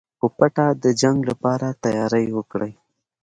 په 0.19 0.27
پټه 0.37 0.65
د 0.83 0.85
جنګ 1.01 1.17
لپاره 1.29 1.67
تیاری 1.83 2.25
وکړئ. 2.33 2.71